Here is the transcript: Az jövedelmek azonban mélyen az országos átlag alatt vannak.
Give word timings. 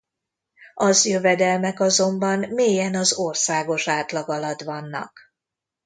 Az 0.73 1.05
jövedelmek 1.05 1.79
azonban 1.79 2.39
mélyen 2.39 2.95
az 2.95 3.13
országos 3.13 3.87
átlag 3.87 4.29
alatt 4.29 4.61
vannak. 4.61 5.19